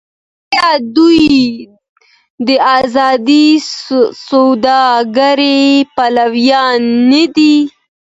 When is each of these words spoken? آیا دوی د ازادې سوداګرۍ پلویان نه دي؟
آیا 0.51 0.69
دوی 0.95 1.21
د 2.47 2.49
ازادې 2.77 3.45
سوداګرۍ 4.27 5.65
پلویان 5.95 6.81
نه 7.11 7.23
دي؟ 7.35 7.55